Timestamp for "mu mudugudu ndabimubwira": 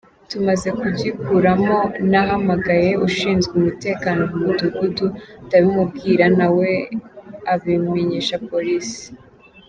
4.31-6.25